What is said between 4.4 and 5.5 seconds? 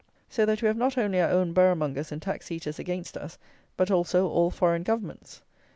foreign governments.